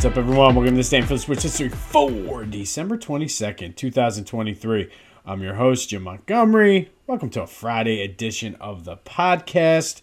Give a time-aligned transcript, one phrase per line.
[0.00, 0.54] What's up, everyone?
[0.54, 4.90] Welcome to the Stand for the Sports History for December 22nd, 2023.
[5.26, 6.90] I'm your host, Jim Montgomery.
[7.06, 10.00] Welcome to a Friday edition of the podcast.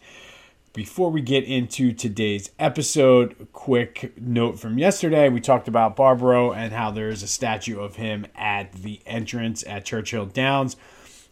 [0.71, 5.29] Before we get into today's episode, quick note from yesterday.
[5.29, 9.83] We talked about Barbaro and how there's a statue of him at the entrance at
[9.83, 10.77] Churchill Downs.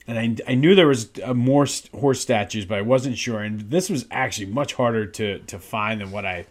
[0.07, 3.41] And I, I knew there was uh, more horse statues, but I wasn't sure.
[3.41, 6.47] And this was actually much harder to, to find than what I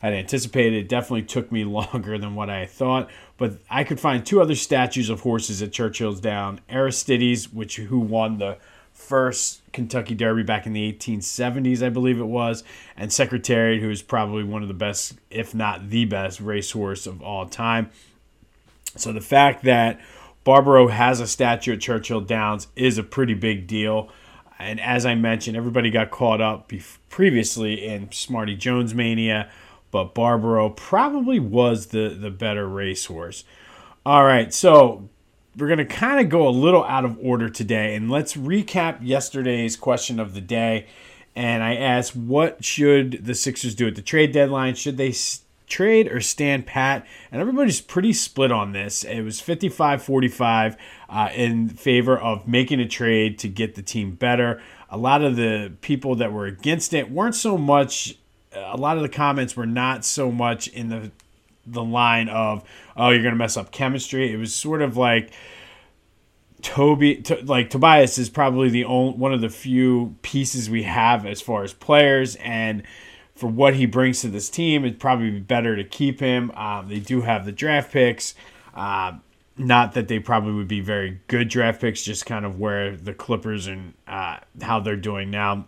[0.00, 0.74] had anticipated.
[0.74, 4.54] It definitely took me longer than what I thought, but I could find two other
[4.54, 6.60] statues of horses at Churchill's Down.
[6.68, 8.58] Aristides, which who won the
[8.92, 12.64] first Kentucky Derby back in the 1870s, I believe it was,
[12.96, 17.22] and Secretariat, who is probably one of the best, if not the best, racehorse of
[17.22, 17.90] all time.
[18.96, 20.00] So the fact that
[20.44, 24.08] Barbaro has a statue at Churchill Downs is a pretty big deal.
[24.58, 26.72] And as I mentioned, everybody got caught up
[27.10, 29.50] previously in Smarty Jones mania
[29.96, 33.44] but Barbaro probably was the, the better racehorse.
[34.04, 35.08] All right, so
[35.56, 38.98] we're going to kind of go a little out of order today, and let's recap
[39.00, 40.86] yesterday's question of the day.
[41.34, 44.74] And I asked, what should the Sixers do at the trade deadline?
[44.74, 45.14] Should they
[45.66, 47.06] trade or stand pat?
[47.32, 49.02] And everybody's pretty split on this.
[49.02, 50.76] It was 55 45
[51.08, 54.60] uh, in favor of making a trade to get the team better.
[54.90, 58.18] A lot of the people that were against it weren't so much
[58.56, 61.10] a lot of the comments were not so much in the
[61.68, 62.62] the line of
[62.96, 64.32] oh you're gonna mess up chemistry.
[64.32, 65.32] It was sort of like
[66.62, 71.26] Toby, to, like Tobias, is probably the only one of the few pieces we have
[71.26, 72.82] as far as players, and
[73.34, 76.50] for what he brings to this team, it'd probably be better to keep him.
[76.52, 78.34] Um, they do have the draft picks.
[78.74, 79.12] Uh,
[79.58, 83.12] not that they probably would be very good draft picks, just kind of where the
[83.12, 85.66] Clippers and uh, how they're doing now.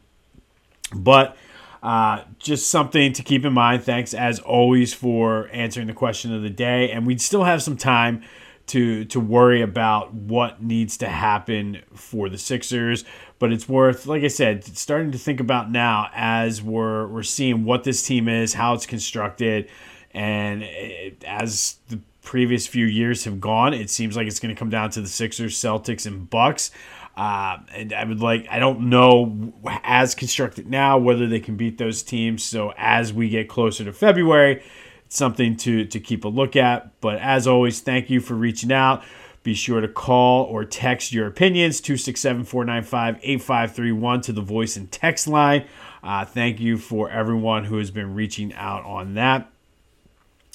[0.95, 1.37] But
[1.83, 3.85] uh, just something to keep in mind.
[3.85, 7.77] Thanks as always for answering the question of the day, and we still have some
[7.77, 8.23] time
[8.69, 13.05] to to worry about what needs to happen for the Sixers.
[13.39, 17.65] But it's worth, like I said, starting to think about now as we're we're seeing
[17.65, 19.71] what this team is, how it's constructed,
[20.13, 24.59] and it, as the previous few years have gone, it seems like it's going to
[24.59, 26.71] come down to the Sixers, Celtics, and Bucks.
[27.19, 29.53] Uh, and I would like, I don't know
[29.83, 32.45] as constructed now whether they can beat those teams.
[32.45, 34.63] So as we get closer to February,
[35.05, 37.01] it's something to, to keep a look at.
[37.01, 39.03] But as always, thank you for reaching out.
[39.43, 44.93] Be sure to call or text your opinions 267 495 8531 to the voice and
[44.93, 45.67] text line.
[46.05, 49.51] Uh, thank you for everyone who has been reaching out on that.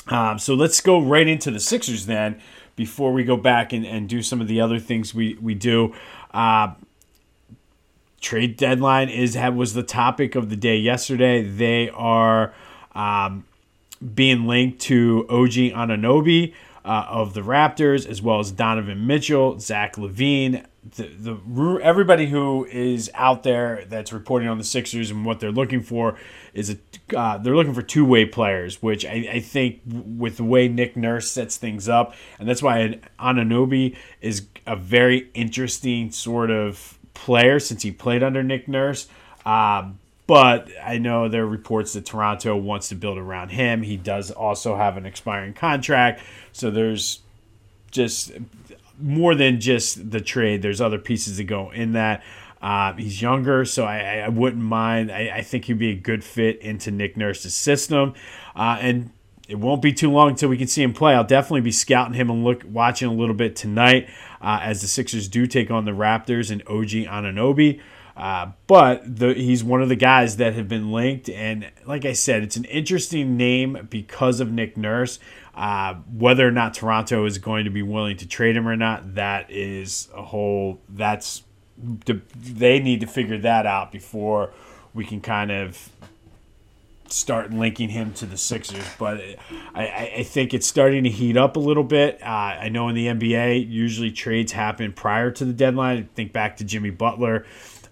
[0.08, 2.40] Um, so let's go right into the Sixers then
[2.76, 5.94] before we go back and, and do some of the other things we, we do.
[6.34, 6.74] Uh,
[8.22, 11.44] trade deadline is was the topic of the day yesterday.
[11.44, 12.54] They are
[12.96, 13.46] um,
[14.16, 16.54] being linked to OG Anunoby
[16.86, 22.66] uh, of the Raptors, as well as Donovan Mitchell, Zach LaVine, The, the everybody who
[22.66, 26.18] is out there that's reporting on the Sixers and what they're looking for
[26.54, 30.44] is a uh, they're looking for two way players, which I, I, think with the
[30.44, 36.52] way Nick Nurse sets things up, and that's why Anunoby is a very interesting sort
[36.52, 39.08] of player since he played under Nick Nurse.
[39.46, 43.84] Um, but I know there are reports that Toronto wants to build around him.
[43.84, 47.20] He does also have an expiring contract, so there's
[47.92, 48.32] just
[49.00, 50.62] more than just the trade.
[50.62, 52.24] There's other pieces that go in that.
[52.62, 55.12] Uh, he's younger, so I, I wouldn't mind.
[55.12, 58.14] I, I, think he'd be a good fit into Nick Nurse's system.
[58.56, 59.10] Uh, and
[59.50, 61.14] it won't be too long until we can see him play.
[61.14, 64.10] I'll definitely be scouting him and look watching a little bit tonight
[64.42, 67.82] uh, as the Sixers do take on the Raptors and OG Anunoby.
[68.16, 72.14] Uh, but the, he's one of the guys that have been linked, and like I
[72.14, 75.20] said, it's an interesting name because of Nick Nurse.
[75.56, 79.16] Uh, whether or not Toronto is going to be willing to trade him or not,
[79.16, 80.80] that is a whole.
[80.90, 81.44] That's
[81.78, 84.52] they need to figure that out before
[84.94, 85.90] we can kind of
[87.08, 88.86] start linking him to the Sixers.
[88.98, 89.22] But
[89.74, 92.20] I, I think it's starting to heat up a little bit.
[92.22, 96.10] Uh, I know in the NBA, usually trades happen prior to the deadline.
[96.16, 97.46] Think back to Jimmy Butler.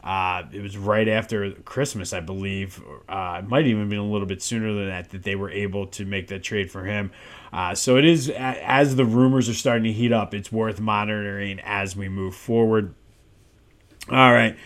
[0.04, 2.82] Uh, it was right after Christmas, I believe.
[3.08, 5.88] Uh, it might even been a little bit sooner than that that they were able
[5.88, 7.12] to make that trade for him.
[7.54, 10.34] Uh, so it is as the rumors are starting to heat up.
[10.34, 12.96] It's worth monitoring as we move forward.
[14.10, 14.58] All right.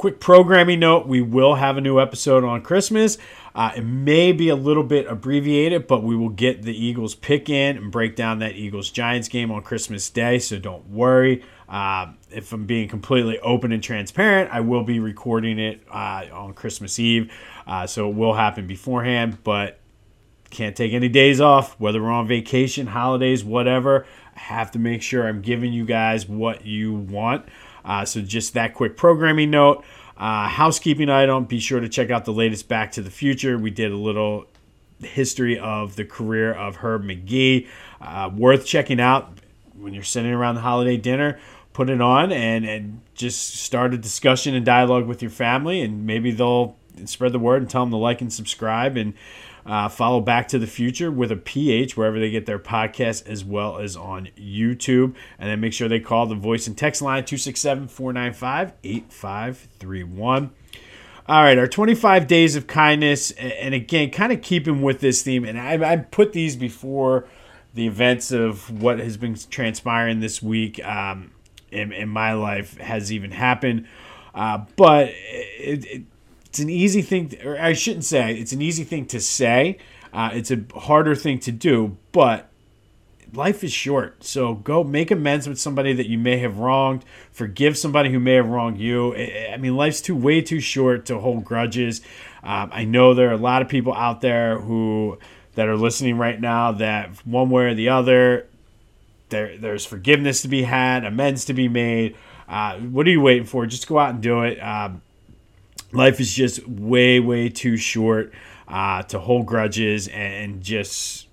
[0.00, 3.18] Quick programming note we will have a new episode on Christmas.
[3.54, 7.50] Uh, it may be a little bit abbreviated, but we will get the Eagles pick
[7.50, 11.44] in and break down that Eagles Giants game on Christmas Day, so don't worry.
[11.68, 16.54] Uh, if I'm being completely open and transparent, I will be recording it uh, on
[16.54, 17.30] Christmas Eve,
[17.66, 19.80] uh, so it will happen beforehand, but
[20.48, 24.06] can't take any days off, whether we're on vacation, holidays, whatever.
[24.34, 27.44] I have to make sure I'm giving you guys what you want.
[27.84, 29.84] Uh, so, just that quick programming note.
[30.16, 33.56] Uh, housekeeping item be sure to check out the latest Back to the Future.
[33.56, 34.46] We did a little
[35.00, 37.68] history of the career of Herb Magee.
[38.00, 39.32] Uh, worth checking out
[39.78, 41.38] when you're sitting around the holiday dinner.
[41.72, 46.06] Put it on and, and just start a discussion and dialogue with your family, and
[46.06, 49.14] maybe they'll spread the word and tell them to like and subscribe and
[49.66, 53.44] uh, follow Back to the Future with a PH wherever they get their podcast as
[53.44, 55.14] well as on YouTube.
[55.38, 60.50] And then make sure they call the voice and text line 267 495 8531.
[61.26, 63.30] All right, our 25 days of kindness.
[63.32, 65.44] And again, kind of keeping with this theme.
[65.44, 67.26] And I, I put these before
[67.74, 71.30] the events of what has been transpiring this week um,
[71.70, 73.86] in, in my life has even happened.
[74.34, 76.02] Uh, but it, it,
[76.50, 79.78] it's an easy thing, or I shouldn't say it's an easy thing to say.
[80.12, 82.50] Uh, it's a harder thing to do, but
[83.32, 84.24] life is short.
[84.24, 87.04] So go make amends with somebody that you may have wronged.
[87.30, 89.14] Forgive somebody who may have wronged you.
[89.14, 92.00] I mean, life's too way too short to hold grudges.
[92.42, 95.18] Um, I know there are a lot of people out there who
[95.54, 98.48] that are listening right now that one way or the other,
[99.28, 102.16] there there's forgiveness to be had, amends to be made.
[102.48, 103.66] Uh, what are you waiting for?
[103.66, 104.58] Just go out and do it.
[104.58, 105.02] Um,
[105.92, 108.32] life is just way way too short
[108.68, 111.28] uh, to hold grudges and just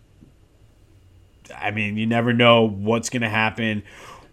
[1.56, 3.84] i mean you never know what's going to happen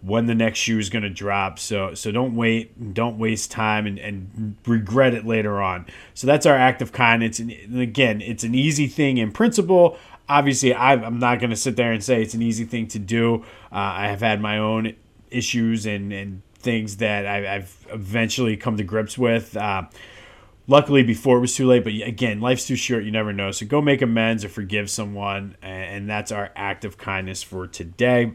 [0.05, 1.57] when the next shoe is going to drop.
[1.57, 5.87] So so don't wait don't waste time and, and regret it later on.
[6.13, 7.39] So that's our act of kindness.
[7.39, 9.97] And again it's an easy thing in principle.
[10.29, 12.99] Obviously i am not going to sit there and say it's an easy thing to
[12.99, 13.43] do.
[13.71, 14.95] Uh, i have had my own
[15.31, 19.57] issues and, and things that I, have eventually come to grips with.
[19.57, 19.83] Uh,
[20.67, 23.51] luckily before it was too late but again life's too short you never know.
[23.51, 28.33] So go make amends or forgive someone and that's our act of kindness for today.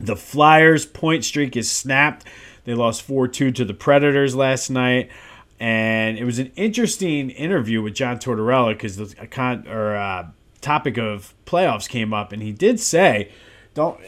[0.00, 2.24] The flyers point streak is snapped.
[2.64, 5.10] They lost 4-2 to the predators last night
[5.60, 10.26] and it was an interesting interview with john tortorella because the con- or, uh,
[10.60, 13.30] topic of playoffs came up and he did say
[13.74, 14.00] don't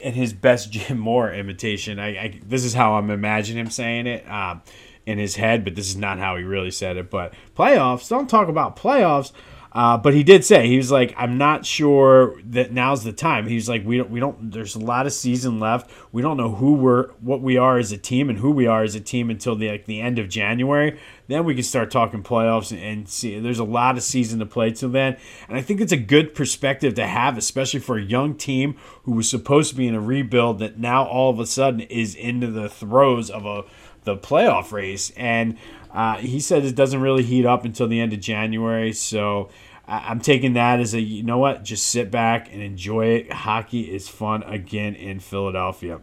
[0.00, 4.06] in his best jim mora imitation I, I this is how i'm imagining him saying
[4.06, 4.62] it um,
[5.08, 7.10] in his head, but this is not how he really said it.
[7.10, 9.32] But playoffs, don't talk about playoffs.
[9.70, 13.46] Uh, but he did say he was like, I'm not sure that now's the time.
[13.46, 14.50] He's like, we don't, we don't.
[14.50, 15.90] There's a lot of season left.
[16.10, 18.82] We don't know who we're, what we are as a team, and who we are
[18.82, 20.98] as a team until the like the end of January.
[21.26, 23.38] Then we can start talking playoffs and, and see.
[23.38, 25.18] There's a lot of season to play till then,
[25.48, 29.12] and I think it's a good perspective to have, especially for a young team who
[29.12, 32.46] was supposed to be in a rebuild that now all of a sudden is into
[32.46, 33.64] the throes of a
[34.04, 35.10] the playoff race.
[35.16, 35.56] And
[35.92, 38.92] uh, he said it doesn't really heat up until the end of January.
[38.92, 39.50] So
[39.86, 43.32] I'm taking that as a, you know what, just sit back and enjoy it.
[43.32, 46.00] Hockey is fun again in Philadelphia.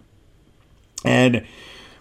[1.04, 1.46] And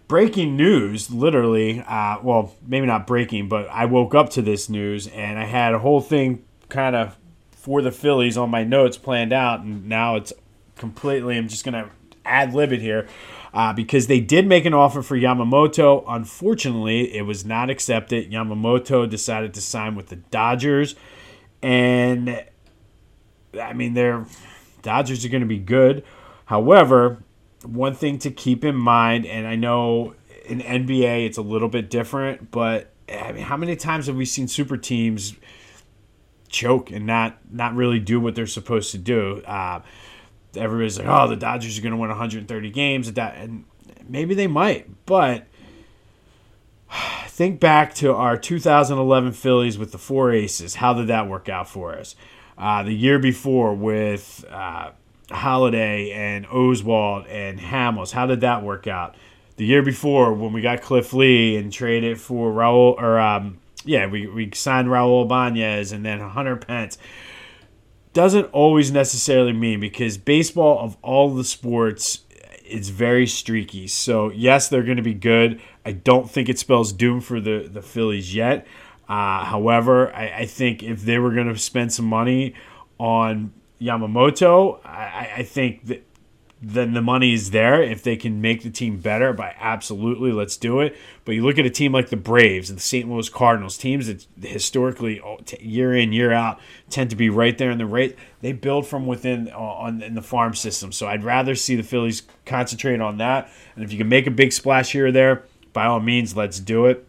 [0.08, 5.08] breaking news, literally, uh, well, maybe not breaking, but I woke up to this news
[5.08, 7.18] and I had a whole thing kind of
[7.52, 9.60] for the Phillies on my notes planned out.
[9.60, 10.32] And now it's
[10.76, 11.90] completely, I'm just going to
[12.24, 13.06] ad lib it here
[13.54, 16.04] uh, because they did make an offer for Yamamoto.
[16.08, 18.30] Unfortunately, it was not accepted.
[18.30, 20.96] Yamamoto decided to sign with the Dodgers,
[21.62, 22.44] and
[23.58, 24.26] I mean, their
[24.82, 26.04] Dodgers are going to be good.
[26.46, 27.22] However,
[27.64, 30.14] one thing to keep in mind, and I know
[30.46, 34.24] in NBA it's a little bit different, but I mean, how many times have we
[34.24, 35.34] seen super teams
[36.48, 39.42] choke and not not really do what they're supposed to do?
[39.46, 39.80] Uh,
[40.56, 43.08] everybody's like, oh, the Dodgers are going to win 130 games.
[43.08, 43.64] At that and
[44.08, 45.46] maybe they might, but
[47.26, 50.76] think back to our 2011 Phillies with the four aces.
[50.76, 52.14] How did that work out for us?
[52.56, 54.90] Uh, the year before with uh,
[55.28, 59.16] Halladay and Oswalt and Hamels, how did that work out?
[59.56, 64.06] The year before when we got Cliff Lee and traded for Raul, or um, yeah,
[64.06, 66.98] we, we signed Raul Ibanez and then Hunter Pence
[68.14, 72.20] doesn't always necessarily mean because baseball of all the sports
[72.64, 73.86] it's very streaky.
[73.86, 75.60] So yes, they're going to be good.
[75.84, 78.66] I don't think it spells doom for the the Phillies yet.
[79.06, 82.54] Uh, however, I, I, think if they were going to spend some money
[82.96, 86.06] on Yamamoto, I, I think that
[86.66, 87.82] then the money is there.
[87.82, 90.96] If they can make the team better, by absolutely let's do it.
[91.24, 93.08] But you look at a team like the Braves and the St.
[93.08, 95.20] Louis Cardinals, teams that historically
[95.60, 98.16] year in year out tend to be right there in the rate.
[98.40, 100.90] They build from within uh, on in the farm system.
[100.90, 103.50] So I'd rather see the Phillies concentrate on that.
[103.74, 106.60] And if you can make a big splash here or there, by all means, let's
[106.60, 107.06] do it.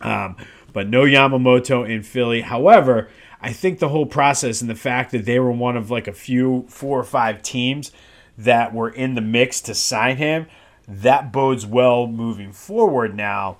[0.00, 0.36] Um,
[0.72, 2.40] but no Yamamoto in Philly.
[2.40, 3.08] However,
[3.40, 6.12] I think the whole process and the fact that they were one of like a
[6.12, 7.92] few four or five teams
[8.36, 10.46] that were in the mix to sign him,
[10.86, 13.58] that bodes well moving forward now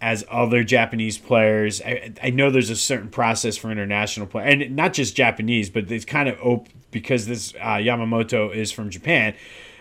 [0.00, 1.80] as other Japanese players.
[1.82, 5.90] I, I know there's a certain process for international play, and not just Japanese, but
[5.90, 9.34] it's kind of open because this uh, Yamamoto is from Japan,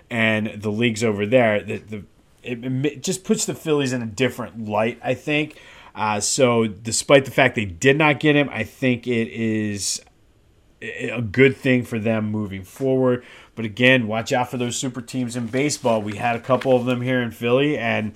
[0.10, 1.62] and the leagues over there.
[1.62, 2.04] The, the
[2.44, 5.60] it, it just puts the Phillies in a different light, I think.
[5.94, 10.02] Uh, so, despite the fact they did not get him, I think it is
[10.82, 13.24] a good thing for them moving forward.
[13.56, 16.02] But again, watch out for those super teams in baseball.
[16.02, 18.14] We had a couple of them here in Philly, and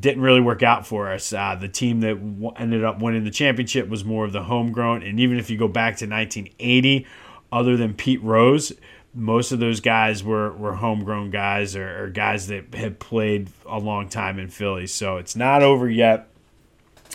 [0.00, 1.32] didn't really work out for us.
[1.32, 5.02] Uh, the team that w- ended up winning the championship was more of the homegrown.
[5.02, 7.06] And even if you go back to 1980,
[7.50, 8.72] other than Pete Rose,
[9.14, 13.78] most of those guys were, were homegrown guys or, or guys that had played a
[13.78, 14.86] long time in Philly.
[14.86, 16.28] So it's not over yet.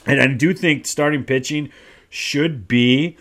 [0.05, 1.71] And I do think starting pitching
[2.09, 3.17] should be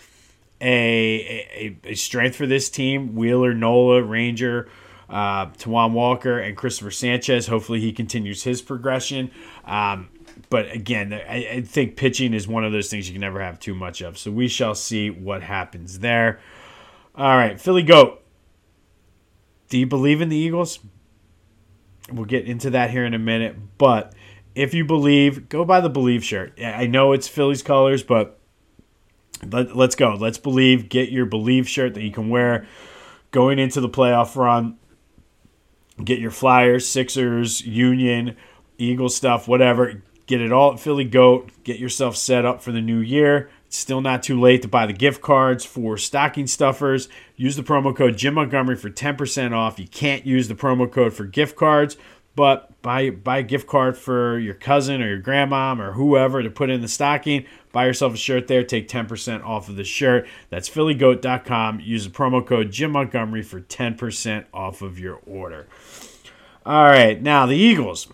[0.61, 3.15] a, a, a strength for this team.
[3.15, 4.69] Wheeler, Nola, Ranger,
[5.09, 7.47] uh, Taijuan Walker, and Christopher Sanchez.
[7.47, 9.31] Hopefully, he continues his progression.
[9.65, 10.09] Um,
[10.51, 13.59] but again, I, I, think pitching is one of those things you can never have
[13.59, 14.19] too much of.
[14.19, 16.41] So we shall see what happens there.
[17.15, 18.23] All right, Philly Goat.
[19.69, 20.79] Do you believe in the Eagles?
[22.13, 23.57] We'll get into that here in a minute.
[23.79, 24.15] But
[24.55, 26.59] if you believe, go buy the Believe shirt.
[26.63, 28.36] I know it's Philly's colors, but
[29.45, 30.14] let, let's go.
[30.14, 30.88] Let's believe.
[30.88, 32.66] Get your Believe shirt that you can wear
[33.31, 34.78] going into the playoff run.
[36.02, 38.37] Get your Flyers, Sixers, Union,
[38.78, 40.02] Eagle stuff, whatever.
[40.26, 41.50] Get it all at Philly Goat.
[41.64, 43.49] Get yourself set up for the new year.
[43.66, 47.09] It's still not too late to buy the gift cards for stocking stuffers.
[47.37, 49.78] Use the promo code Jim Montgomery for 10% off.
[49.78, 51.97] You can't use the promo code for gift cards,
[52.35, 56.49] but buy buy a gift card for your cousin or your grandmom or whoever to
[56.49, 57.45] put in the stocking.
[57.73, 58.62] Buy yourself a shirt there.
[58.62, 60.28] Take 10% off of the shirt.
[60.50, 61.81] That's phillygoat.com.
[61.81, 65.66] Use the promo code Jim Montgomery for 10% off of your order.
[66.64, 68.07] All right, now the Eagles.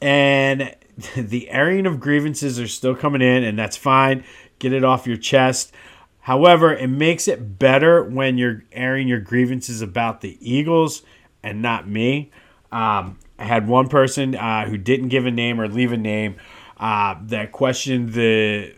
[0.00, 0.76] And
[1.16, 4.22] the airing of grievances are still coming in, and that's fine.
[4.60, 5.72] Get it off your chest.
[6.20, 11.02] However, it makes it better when you're airing your grievances about the Eagles
[11.42, 12.30] and not me.
[12.70, 16.36] Um, I had one person uh, who didn't give a name or leave a name
[16.78, 18.74] uh, that questioned the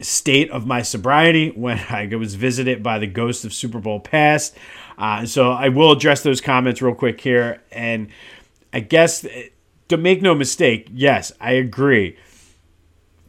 [0.00, 4.56] state of my sobriety when I was visited by the ghost of Super Bowl past.
[4.98, 7.62] Uh, so I will address those comments real quick here.
[7.72, 8.08] And
[8.72, 9.26] I guess
[9.88, 12.16] to make no mistake, yes, I agree.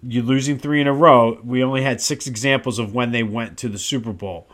[0.04, 1.40] You losing three in a row.
[1.44, 4.50] We only had six examples of when they went to the Super Bowl.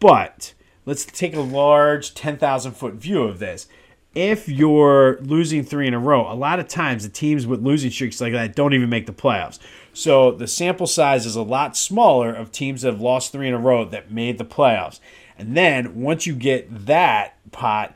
[0.00, 3.68] But let's take a large 10,000 foot view of this.
[4.14, 7.90] If you're losing three in a row, a lot of times the teams with losing
[7.90, 9.58] streaks like that don't even make the playoffs.
[9.92, 13.54] So the sample size is a lot smaller of teams that have lost three in
[13.54, 14.98] a row that made the playoffs.
[15.36, 17.94] And then once you get that pot,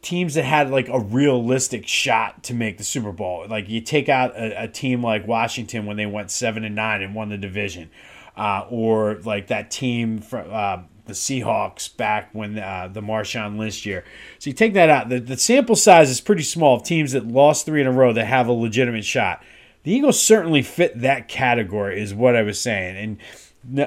[0.00, 4.08] teams that had like a realistic shot to make the Super Bowl, like you take
[4.08, 7.36] out a, a team like Washington when they went seven and nine and won the
[7.36, 7.90] division,
[8.36, 13.84] uh, or like that team from uh, the Seahawks back when uh, the Marshawn Lynch
[13.84, 14.04] year.
[14.38, 15.08] So you take that out.
[15.08, 18.12] The, the sample size is pretty small of teams that lost three in a row
[18.12, 19.42] that have a legitimate shot.
[19.82, 23.18] The Eagles certainly fit that category, is what I was saying, and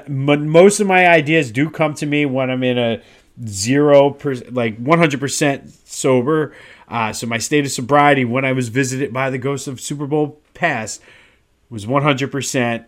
[0.07, 3.01] most of my ideas do come to me when I'm in a
[3.45, 6.53] zero percent, like 100% sober.
[6.87, 10.05] Uh, so my state of sobriety when I was visited by the ghost of Super
[10.05, 11.01] Bowl past
[11.69, 12.85] was 100%.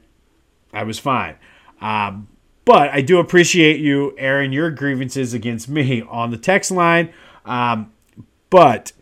[0.73, 1.35] I was fine.
[1.79, 2.27] Um,
[2.65, 7.13] but I do appreciate you airing your grievances against me on the text line.
[7.45, 7.91] Um,
[8.49, 8.93] but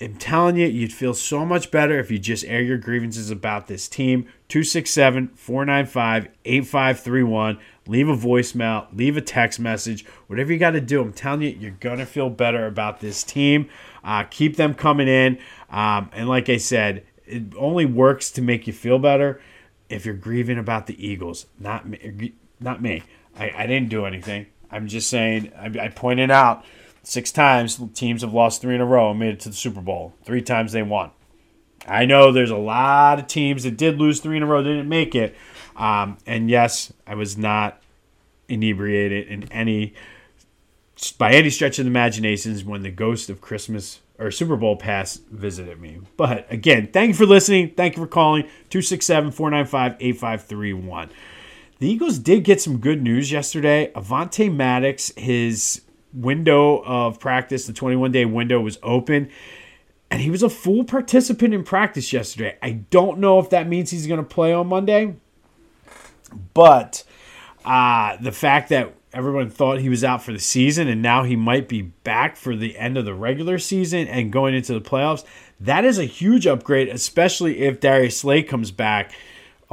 [0.00, 3.66] I'm telling you, you'd feel so much better if you just air your grievances about
[3.66, 4.22] this team.
[4.48, 7.58] 267 495 8531.
[7.86, 11.02] Leave a voicemail, leave a text message, whatever you got to do.
[11.02, 13.68] I'm telling you, you're going to feel better about this team.
[14.02, 15.38] Uh, keep them coming in.
[15.68, 19.40] Um, and like I said, it only works to make you feel better
[19.90, 21.86] if you're grieving about the Eagles, not.
[22.60, 23.02] Not me.
[23.36, 24.46] I, I didn't do anything.
[24.70, 26.64] I'm just saying, I, I pointed out
[27.06, 29.82] Six times teams have lost three in a row and made it to the Super
[29.82, 30.14] Bowl.
[30.24, 31.10] Three times they won.
[31.86, 34.88] I know there's a lot of teams that did lose three in a row, didn't
[34.88, 35.36] make it.
[35.76, 37.82] Um, and yes, I was not
[38.48, 39.92] inebriated in any
[41.18, 45.16] by any stretch of the imaginations when the ghost of Christmas or Super Bowl pass
[45.30, 45.98] visited me.
[46.16, 47.74] But again, thank you for listening.
[47.76, 51.10] Thank you for calling 267 495 8531.
[51.84, 53.92] The Eagles did get some good news yesterday.
[53.94, 55.82] Avonte Maddox, his
[56.14, 59.28] window of practice, the 21 day window was open.
[60.10, 62.56] and he was a full participant in practice yesterday.
[62.62, 65.16] I don't know if that means he's going to play on Monday,
[66.54, 67.04] but
[67.66, 71.36] uh, the fact that everyone thought he was out for the season and now he
[71.36, 75.22] might be back for the end of the regular season and going into the playoffs,
[75.60, 79.12] that is a huge upgrade, especially if Darius Slay comes back.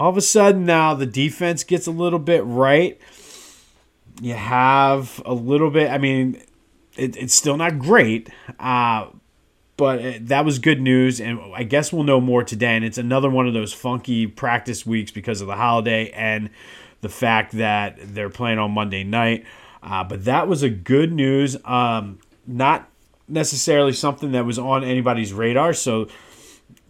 [0.02, 3.00] All of a sudden now the defense gets a little bit right.
[4.20, 6.42] You have a little bit, I mean,
[6.98, 8.28] it, it's still not great,
[8.60, 9.10] uh,
[9.78, 11.22] but that was good news.
[11.22, 12.76] And I guess we'll know more today.
[12.76, 16.50] And it's another one of those funky practice weeks because of the holiday and
[17.02, 19.46] the fact that they're playing on Monday night.
[19.84, 21.58] Uh, but that was a good news.
[21.64, 22.18] Um,
[22.48, 22.90] not
[23.28, 25.76] necessarily something that was on anybody's radar.
[25.76, 26.08] So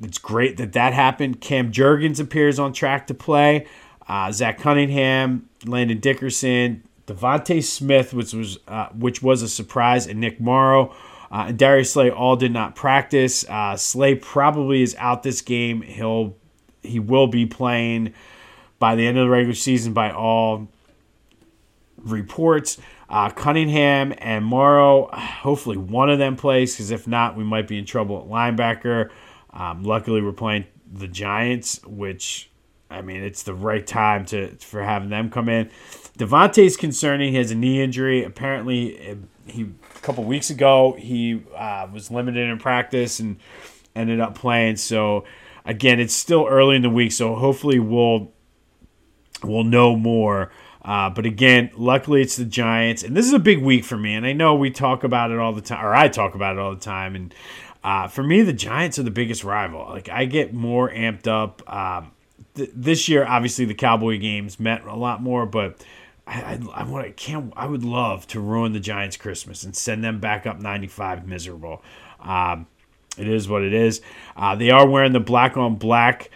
[0.03, 1.41] it's great that that happened.
[1.41, 3.67] Cam Jurgens appears on track to play.
[4.08, 10.20] Uh, Zach Cunningham, Landon Dickerson, DeVonta Smith, which was uh, which was a surprise, and
[10.20, 10.93] Nick Morrow.
[11.31, 13.46] Uh, and Darius Slay all did not practice.
[13.48, 15.81] Uh, Slay probably is out this game.
[15.81, 16.36] He'll
[16.84, 18.13] he will be playing
[18.79, 20.67] by the end of the regular season by all
[21.98, 22.79] reports.
[23.10, 27.77] Uh, Cunningham and Morrow, hopefully one of them plays, because if not, we might be
[27.77, 29.10] in trouble at linebacker.
[29.53, 32.50] Um, luckily, we're playing the Giants, which
[32.89, 35.70] I mean, it's the right time to for having them come in.
[36.17, 37.31] DeVonta's concerning.
[37.31, 38.24] He has a knee injury.
[38.24, 43.38] Apparently, he a couple weeks ago he uh, was limited in practice and
[43.96, 44.75] ended up playing.
[44.77, 45.25] So
[45.65, 48.31] again, it's still early in the week, so hopefully we'll
[49.43, 50.51] we'll know more.
[50.84, 54.15] Uh, but again, luckily it's the Giants, and this is a big week for me.
[54.15, 56.60] And I know we talk about it all the time, or I talk about it
[56.60, 57.15] all the time.
[57.15, 57.34] And
[57.84, 59.86] uh, for me, the Giants are the biggest rival.
[59.90, 61.62] Like I get more amped up.
[61.72, 62.12] Um,
[62.56, 65.84] th- this year, obviously, the Cowboy games meant a lot more, but
[66.28, 69.76] I, I, I want I can't I would love to ruin the Giants' Christmas and
[69.76, 71.84] send them back up 95 miserable.
[72.20, 72.68] Um,
[73.18, 74.02] it is what it is.
[74.36, 76.30] Uh, they are wearing the black on black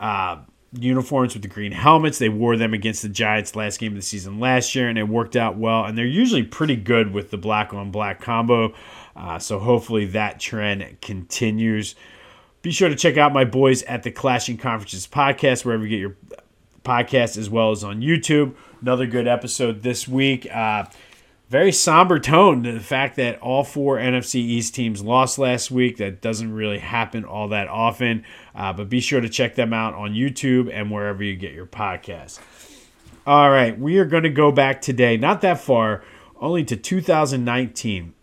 [0.00, 0.38] uh,
[0.72, 2.18] uniforms with the green helmets.
[2.18, 5.08] They wore them against the Giants last game of the season last year, and it
[5.08, 5.84] worked out well.
[5.84, 8.72] And they're usually pretty good with the black on black combo.
[9.16, 11.94] Uh, so hopefully that trend continues.
[12.62, 15.98] Be sure to check out my boys at the Clashing Conferences podcast, wherever you get
[15.98, 16.16] your
[16.84, 18.54] podcast, as well as on YouTube.
[18.80, 20.46] Another good episode this week.
[20.52, 20.84] Uh,
[21.52, 25.98] very somber tone to the fact that all four NFC East teams lost last week.
[25.98, 28.24] That doesn't really happen all that often.
[28.54, 31.66] Uh, but be sure to check them out on YouTube and wherever you get your
[31.66, 32.40] podcasts.
[33.26, 36.02] All right, we are going to go back today, not that far,
[36.40, 38.14] only to 2019.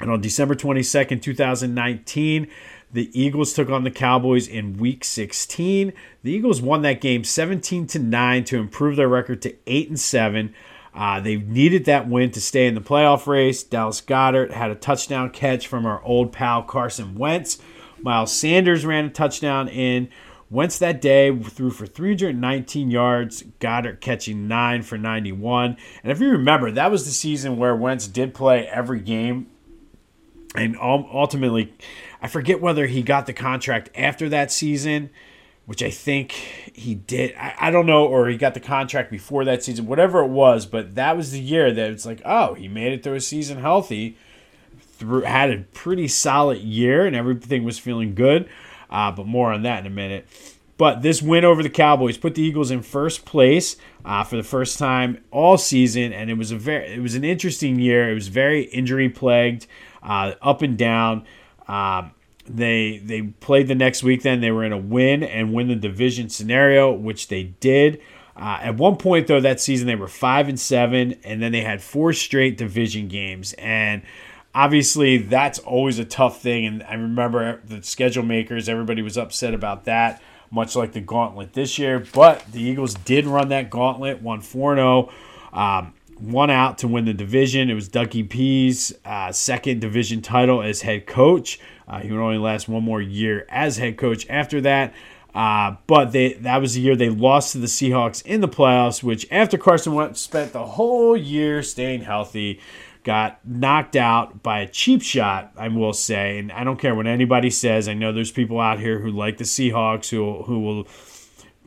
[0.00, 2.48] And on December 22nd, 2019,
[2.92, 5.92] the Eagles took on the Cowboys in week 16.
[6.22, 10.00] The Eagles won that game 17 to 9 to improve their record to 8 and
[10.00, 10.54] 7.
[10.94, 13.62] Uh, they needed that win to stay in the playoff race.
[13.62, 17.58] Dallas Goedert had a touchdown catch from our old pal Carson Wentz.
[18.00, 20.08] Miles Sanders ran a touchdown in.
[20.48, 25.76] Wentz that day threw for 319 yards, Goedert catching 9 for 91.
[26.02, 29.48] And if you remember, that was the season where Wentz did play every game.
[30.54, 31.74] And ultimately,
[32.22, 35.10] I forget whether he got the contract after that season,
[35.66, 37.34] which I think he did.
[37.36, 40.64] I, I, don't know, or he got the contract before that season, whatever it was.
[40.64, 43.58] But that was the year that it's like, oh, he made it through a season
[43.58, 44.16] healthy,
[44.80, 48.48] through had a pretty solid year, and everything was feeling good.
[48.88, 50.28] Uh, but more on that in a minute.
[50.78, 54.42] But this win over the Cowboys put the Eagles in first place uh, for the
[54.42, 58.10] first time all season, and it was a very it was an interesting year.
[58.10, 59.66] It was very injury plagued,
[60.02, 61.24] uh, up and down.
[61.66, 62.12] Um,
[62.48, 64.22] they they played the next week.
[64.22, 68.00] Then they were in a win and win the division scenario, which they did.
[68.36, 71.62] Uh, at one point though, that season they were five and seven, and then they
[71.62, 73.54] had four straight division games.
[73.54, 74.02] And
[74.54, 76.66] obviously, that's always a tough thing.
[76.66, 81.52] And I remember the schedule makers; everybody was upset about that, much like the gauntlet
[81.52, 82.04] this year.
[82.12, 85.10] But the Eagles did run that gauntlet, won four zero.
[85.52, 85.58] Oh.
[85.58, 87.70] Um, one out to win the division.
[87.70, 91.60] It was Dougie P's uh, second division title as head coach.
[91.86, 94.94] Uh, he would only last one more year as head coach after that.
[95.34, 99.02] Uh, but they that was the year they lost to the Seahawks in the playoffs,
[99.02, 102.58] which after Carson Wentz spent the whole year staying healthy,
[103.06, 106.40] got knocked out by a cheap shot, I will say.
[106.40, 107.88] And I don't care what anybody says.
[107.88, 110.88] I know there's people out here who like the Seahawks who who will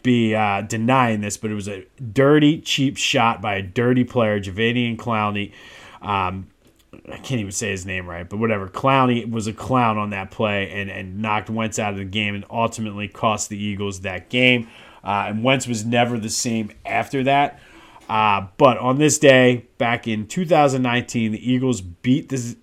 [0.04, 4.42] be uh, denying this, but it was a dirty, cheap shot by a dirty player,
[4.42, 5.54] Jadeveon Clowney.
[6.02, 6.50] Um,
[6.94, 8.68] I can't even say his name right, but whatever.
[8.68, 12.36] Clowney was a clown on that play and, and knocked Wentz out of the game
[12.36, 14.68] and ultimately cost the Eagles that game.
[15.06, 17.62] Uh, and Wentz was never the same after that.
[18.10, 22.58] Uh, but on this day, back in 2019, the Eagles beat the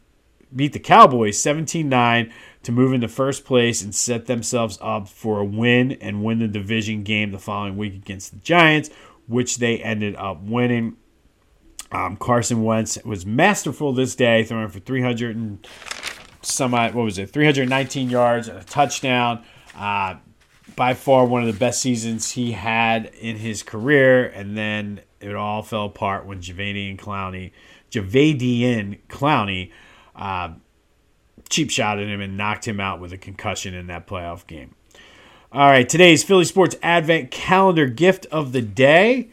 [0.54, 2.32] beat the Cowboys 17-9
[2.62, 6.48] to move into first place and set themselves up for a win and win the
[6.48, 8.88] division game the following week against the Giants,
[9.26, 10.96] which they ended up winning.
[11.92, 15.66] Um, Carson Wentz was masterful this day, throwing for 300 and
[16.42, 19.44] some, what was it, 319 yards and a touchdown.
[19.76, 20.16] Uh,
[20.74, 25.34] by far one of the best seasons he had in his career, and then it
[25.34, 27.52] all fell apart when Javadian Clowney,
[27.90, 29.70] Javadian Clowney,
[30.14, 30.50] uh,
[31.48, 34.74] cheap shot at him and knocked him out with a concussion in that playoff game.
[35.52, 39.30] All right, today's Philly Sports Advent Calendar gift of the day.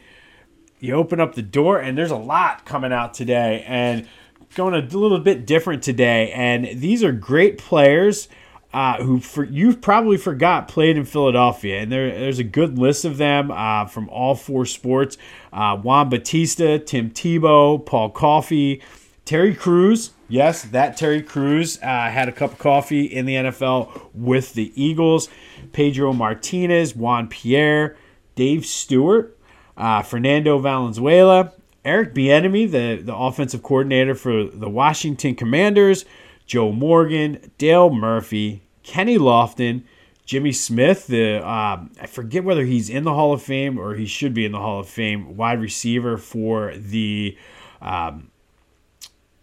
[0.80, 4.06] You open up the door, and there's a lot coming out today, and
[4.54, 6.30] going a little bit different today.
[6.32, 8.28] And these are great players
[8.74, 13.04] uh, who for, you probably forgot played in Philadelphia, and there, there's a good list
[13.04, 15.16] of them uh, from all four sports:
[15.52, 18.82] uh, Juan Batista, Tim Tebow, Paul Coffey,
[19.24, 20.10] Terry Crews.
[20.28, 24.72] Yes, that Terry Crews uh, had a cup of coffee in the NFL with the
[24.74, 25.28] Eagles.
[25.72, 27.96] Pedro Martinez, Juan Pierre,
[28.34, 29.38] Dave Stewart,
[29.76, 31.52] uh, Fernando Valenzuela,
[31.84, 36.04] Eric Bieniemy, the the offensive coordinator for the Washington Commanders.
[36.46, 39.82] Joe Morgan, Dale Murphy, Kenny Lofton,
[40.24, 44.06] Jimmy Smith, the um, I forget whether he's in the Hall of Fame or he
[44.06, 47.36] should be in the Hall of Fame, wide receiver for the
[47.82, 48.30] um,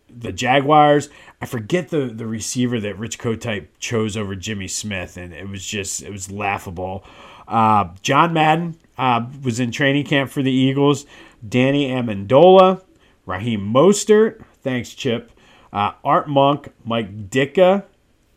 [0.10, 1.10] the Jaguars.
[1.42, 5.66] I forget the the receiver that Rich Kotite chose over Jimmy Smith, and it was
[5.66, 7.04] just it was laughable.
[7.48, 11.06] Uh, John Madden uh, was in training camp for the Eagles.
[11.48, 12.82] Danny Amendola,
[13.26, 15.32] Raheem Mostert, thanks Chip.
[15.74, 17.84] Uh, Art Monk, Mike Ditka,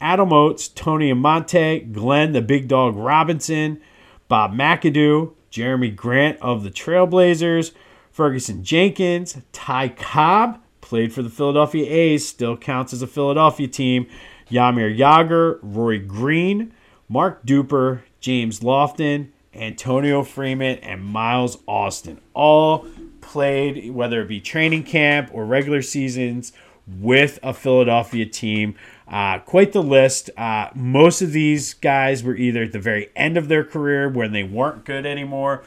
[0.04, 3.80] Adam Oates, Tony Amonte, Glenn the Big Dog Robinson,
[4.28, 7.72] Bob McAdoo, Jerami Grant of the Trailblazers,
[8.12, 14.06] Ferguson Jenkins, Ty Cobb, played for the Philadelphia A's, still counts as a Philadelphia team,
[14.50, 16.74] Jaromir Jagr, Roy Green,
[17.08, 22.20] Mark Duper, James Lofton, Antonio Freeman, and Miles Austin.
[22.34, 22.86] All
[23.22, 26.52] played, whether it be training camp or regular seasons,
[26.86, 28.74] with a Philadelphia team.
[29.08, 30.30] Uh, quite the list.
[30.36, 34.32] Uh, most of these guys were either at the very end of their career when
[34.32, 35.62] they weren't good anymore,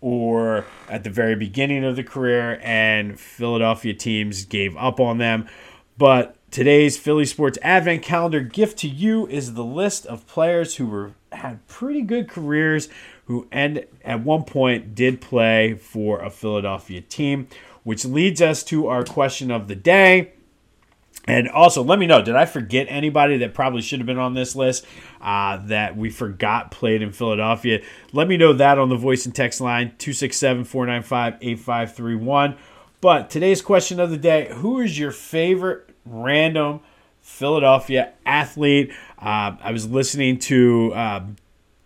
[0.00, 5.48] or at the very beginning of the career, and Philadelphia teams gave up on them.
[5.96, 10.86] But today's Philly Sports Advent Calendar gift to you is the list of players who
[10.86, 12.88] were had pretty good careers,
[13.26, 17.48] who end at one point did play for a Philadelphia team,
[17.82, 20.32] which leads us to our question of the day.
[21.26, 24.34] And also, let me know did I forget anybody that probably should have been on
[24.34, 24.84] this list
[25.20, 27.82] uh, that we forgot played in Philadelphia?
[28.12, 32.56] Let me know that on the voice and text line 267 495 8531.
[33.00, 36.80] But today's question of the day Who is your favorite random
[37.22, 38.92] Philadelphia athlete?
[39.18, 41.24] Uh, I was listening to uh,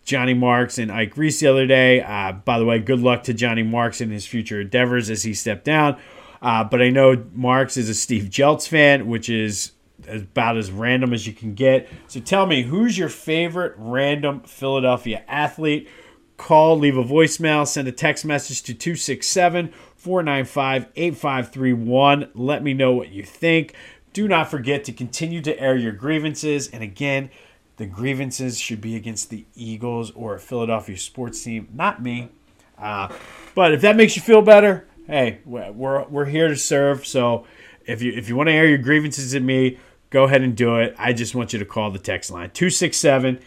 [0.03, 2.01] Johnny Marks and Ike Reese the other day.
[2.01, 5.33] Uh, by the way, good luck to Johnny Marks in his future endeavors as he
[5.33, 5.97] stepped down.
[6.41, 9.73] Uh, but I know Marks is a Steve Jeltz fan, which is
[10.07, 11.87] about as random as you can get.
[12.07, 15.89] So tell me, who's your favorite random Philadelphia athlete?
[16.37, 22.29] Call, leave a voicemail, send a text message to 267 495 8531.
[22.33, 23.73] Let me know what you think.
[24.13, 26.69] Do not forget to continue to air your grievances.
[26.69, 27.29] And again,
[27.75, 32.29] the grievances should be against the Eagles or a Philadelphia sports team, not me.
[32.77, 33.13] Uh,
[33.53, 37.05] but if that makes you feel better, hey, we're we're here to serve.
[37.05, 37.45] So
[37.85, 39.79] if you if you want to air your grievances at me,
[40.11, 40.95] go ahead and do it.
[40.97, 43.39] I just want you to call the text line 267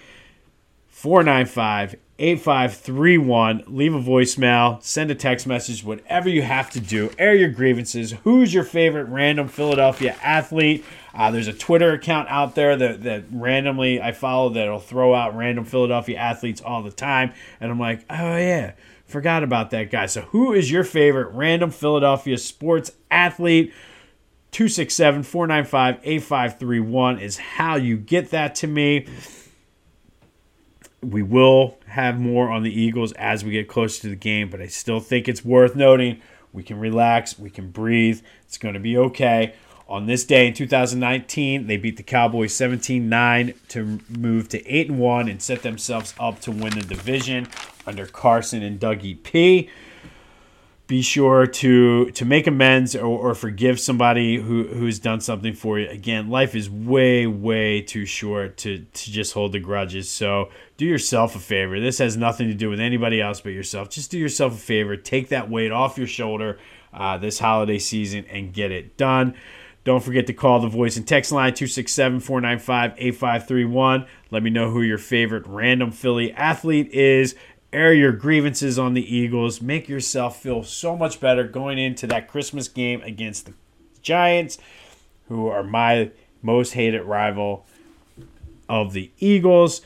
[0.88, 3.64] 495 8531.
[3.66, 7.10] Leave a voicemail, send a text message, whatever you have to do.
[7.18, 8.12] Air your grievances.
[8.24, 10.84] Who's your favorite random Philadelphia athlete?
[11.14, 15.36] Uh, there's a Twitter account out there that, that randomly I follow that'll throw out
[15.36, 17.32] random Philadelphia athletes all the time.
[17.60, 18.72] And I'm like, oh, yeah
[19.12, 20.06] Forgot about that guy.
[20.06, 23.74] So, who is your favorite random Philadelphia sports athlete?
[24.52, 29.06] 267 495 8531 is how you get that to me.
[31.02, 34.60] We will have more on the Eagles as we get closer to the game, but
[34.60, 38.20] I still think it's worth noting we can relax, we can breathe.
[38.46, 39.54] It's going to be okay.
[39.88, 44.98] On this day in 2019, they beat the Cowboys 17-9 to move to 8 and
[44.98, 47.48] 1 and set themselves up to win the division
[47.86, 49.68] under Carson and Dougie P.
[50.86, 55.78] Be sure to to make amends or, or forgive somebody who, who's done something for
[55.78, 55.88] you.
[55.88, 60.10] Again, life is way, way too short to, to just hold the grudges.
[60.10, 60.50] So
[60.82, 61.78] do yourself a favor.
[61.78, 63.88] This has nothing to do with anybody else but yourself.
[63.88, 64.96] Just do yourself a favor.
[64.96, 66.58] Take that weight off your shoulder
[66.92, 69.36] uh, this holiday season and get it done.
[69.84, 74.06] Don't forget to call the voice and text line 267 495 8531.
[74.32, 77.36] Let me know who your favorite random Philly athlete is.
[77.72, 79.62] Air your grievances on the Eagles.
[79.62, 83.54] Make yourself feel so much better going into that Christmas game against the
[84.02, 84.58] Giants,
[85.28, 86.10] who are my
[86.42, 87.66] most hated rival
[88.68, 89.80] of the Eagles.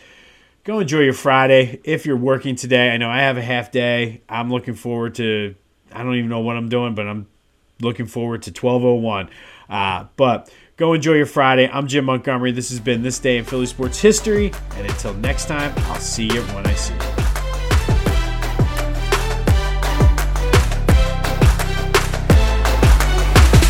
[0.66, 1.81] Go enjoy your Friday.
[1.85, 4.22] If you're working today, I know I have a half day.
[4.29, 5.55] I'm looking forward to,
[5.92, 7.29] I don't even know what I'm doing, but I'm
[7.81, 9.31] looking forward to 1201.
[9.70, 11.70] Uh, but go enjoy your Friday.
[11.72, 12.50] I'm Jim Montgomery.
[12.50, 14.52] This has been This Day in Philly Sports History.
[14.74, 17.26] And until next time, I'll see you when I see you.